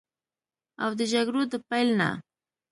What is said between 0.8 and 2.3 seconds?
او د جګړو د پیل نه